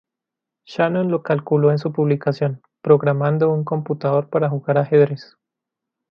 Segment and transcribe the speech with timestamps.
[0.65, 5.37] Shannon lo calculó en su publicación "Programando un computador para jugar ajedrez".